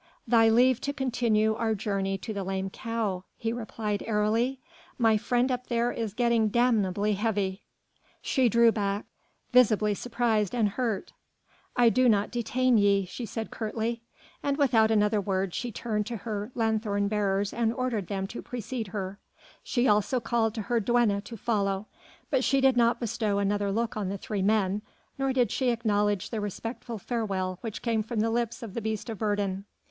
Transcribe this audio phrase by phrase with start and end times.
[0.25, 4.59] "Thy leave to continue our journey to the 'Lame Cow,'" he replied airily;
[4.97, 7.61] "my friend up there is getting damnably heavy."
[8.19, 9.05] She drew back,
[9.51, 11.13] visibly surprised and hurt.
[11.75, 14.01] "I do not detain ye," she said curtly,
[14.41, 18.87] and without another word she turned to her lanthorn bearers and ordered them to precede
[18.87, 19.19] her;
[19.61, 21.85] she also called to her duenna to follow;
[22.31, 24.81] but she did not bestow another look on the three men,
[25.19, 29.07] nor did she acknowledge the respectful farewell which came from the lips of the beast
[29.07, 29.65] of burden.